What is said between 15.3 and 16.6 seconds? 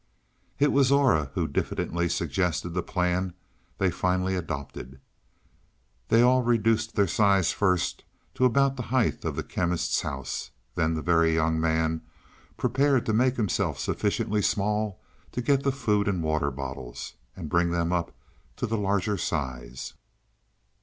to get the food and water